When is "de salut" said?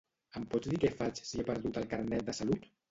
2.33-2.73